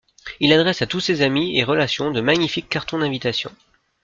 Il 0.39 0.51
adresse 0.51 0.81
à 0.81 0.87
tous 0.87 0.99
ses 0.99 1.21
amis 1.21 1.59
et 1.59 1.63
relations 1.63 2.09
de 2.09 2.21
magnifiques 2.21 2.69
cartons 2.69 2.97
d’invitation. 2.97 3.51